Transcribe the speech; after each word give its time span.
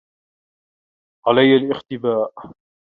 عليّ 1.27 1.55
الاختباء. 1.57 2.33